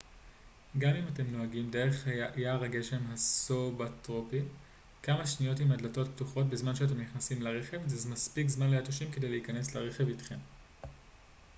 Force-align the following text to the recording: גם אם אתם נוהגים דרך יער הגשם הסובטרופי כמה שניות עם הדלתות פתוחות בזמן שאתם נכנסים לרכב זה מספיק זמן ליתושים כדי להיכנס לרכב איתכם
גם 0.77 0.91
אם 0.95 1.07
אתם 1.13 1.23
נוהגים 1.31 1.71
דרך 1.71 2.07
יער 2.35 2.63
הגשם 2.63 2.97
הסובטרופי 3.09 4.39
כמה 5.03 5.27
שניות 5.27 5.59
עם 5.59 5.71
הדלתות 5.71 6.07
פתוחות 6.15 6.49
בזמן 6.49 6.75
שאתם 6.75 7.01
נכנסים 7.01 7.41
לרכב 7.41 7.87
זה 7.87 8.09
מספיק 8.09 8.47
זמן 8.49 8.69
ליתושים 8.69 9.11
כדי 9.11 9.29
להיכנס 9.29 9.75
לרכב 9.75 10.07
איתכם 10.07 10.37